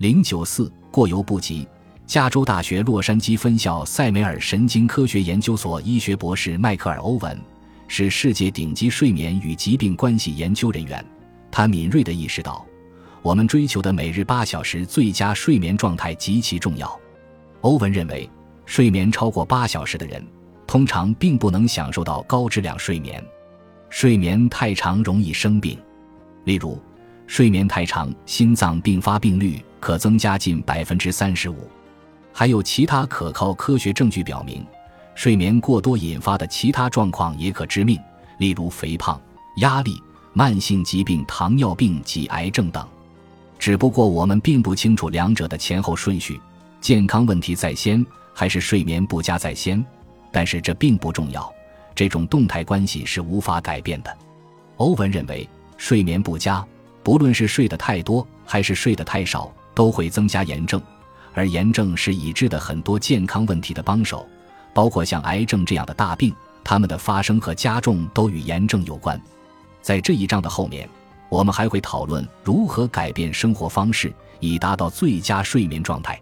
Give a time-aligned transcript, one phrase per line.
[0.00, 1.68] 零九四过犹不及。
[2.06, 7.38] 加州大学洛杉矶分校塞梅尔神经科学研究所医学博士迈克尔·欧文
[7.86, 11.04] 是世界顶级睡眠与疾病关系研究人员。
[11.50, 12.64] 他敏锐地意识到，
[13.20, 16.98] 我们追求的每日八小时最佳睡眠状态极其重要。
[17.60, 18.26] 欧文认为，
[18.64, 20.26] 睡眠超过八小时的人
[20.66, 23.22] 通常并不能享受到高质量睡眠。
[23.90, 25.78] 睡眠太长容易生病，
[26.44, 26.80] 例如，
[27.30, 31.70] 睡眠太长，心脏病发病率可增加近百分之三十五。
[32.32, 34.66] 还有其他可靠科学证据表明，
[35.14, 37.96] 睡眠过多引发的其他状况也可致命，
[38.38, 39.18] 例如肥胖、
[39.58, 42.84] 压力、慢性疾病、糖尿病及癌症等。
[43.60, 46.40] 只不过我们并不清楚两者的前后顺序，
[46.80, 48.04] 健康问题在先
[48.34, 49.82] 还是睡眠不佳在先。
[50.32, 51.48] 但是这并不重要，
[51.94, 54.18] 这种动态关系是无法改变的。
[54.78, 56.66] 欧文认为，睡眠不佳，
[57.02, 60.80] 不论是睡得太多还是睡得太少，都会增加炎症。
[61.32, 64.26] 而炎症是已知的很多健康问题的帮手，
[64.74, 66.34] 包括像癌症这样的大病，
[66.64, 69.20] 它们的发生和加重都与炎症有关。
[69.80, 70.88] 在这一章的后面，
[71.28, 76.20] 我们还会讨论如何改变生活方式，以达到最佳睡眠状态。